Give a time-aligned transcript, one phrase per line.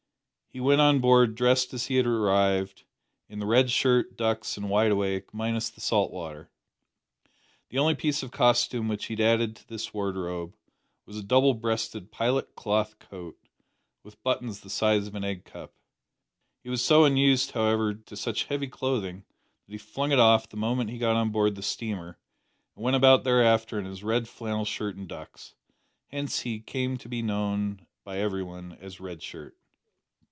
[0.53, 2.83] He went on board dressed as he had arrived,
[3.29, 6.49] in the red shirt, ducks, and wide awake minus the salt water.
[7.69, 10.53] The only piece of costume which he had added to his wardrobe
[11.05, 13.37] was a huge double breasted pilot cloth coat,
[14.03, 15.73] with buttons the size of an egg cup.
[16.65, 19.23] He was so unused, however, to such heavy clothing
[19.67, 22.19] that he flung it off the moment he got on board the steamer,
[22.75, 25.55] and went about thereafter in his red flannel shirt and ducks.
[26.07, 29.55] Hence he came to be known by every one as Red Shirt.